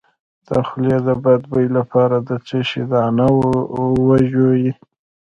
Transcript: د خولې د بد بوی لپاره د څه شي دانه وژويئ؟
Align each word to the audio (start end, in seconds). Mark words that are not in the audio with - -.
د 0.47 0.49
خولې 0.67 0.97
د 1.07 1.09
بد 1.23 1.41
بوی 1.51 1.67
لپاره 1.77 2.17
د 2.27 2.29
څه 2.47 2.57
شي 2.69 2.83
دانه 2.91 3.27
وژويئ؟ 4.07 4.69